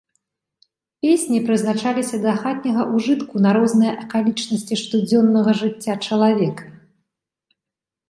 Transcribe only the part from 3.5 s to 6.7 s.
розныя акалічнасці штодзённага жыцця чалавека.